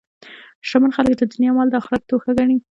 [0.67, 2.57] شتمن خلک د دنیا مال د آخرت توښه ګڼي.